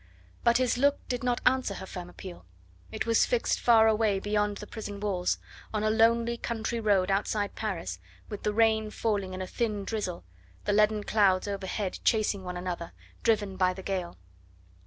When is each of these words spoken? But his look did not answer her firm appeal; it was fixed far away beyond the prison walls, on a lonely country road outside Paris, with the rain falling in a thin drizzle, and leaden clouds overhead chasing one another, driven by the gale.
But 0.43 0.57
his 0.57 0.79
look 0.79 1.07
did 1.09 1.23
not 1.23 1.41
answer 1.45 1.75
her 1.75 1.85
firm 1.85 2.09
appeal; 2.09 2.43
it 2.91 3.05
was 3.05 3.27
fixed 3.27 3.59
far 3.59 3.87
away 3.87 4.19
beyond 4.19 4.57
the 4.57 4.65
prison 4.65 4.99
walls, 4.99 5.37
on 5.75 5.83
a 5.83 5.91
lonely 5.91 6.37
country 6.37 6.79
road 6.79 7.11
outside 7.11 7.53
Paris, 7.53 7.99
with 8.27 8.41
the 8.41 8.51
rain 8.51 8.89
falling 8.89 9.35
in 9.35 9.43
a 9.43 9.45
thin 9.45 9.83
drizzle, 9.85 10.23
and 10.65 10.75
leaden 10.75 11.03
clouds 11.03 11.47
overhead 11.47 11.99
chasing 12.03 12.43
one 12.43 12.57
another, 12.57 12.93
driven 13.21 13.57
by 13.57 13.75
the 13.75 13.83
gale. 13.83 14.17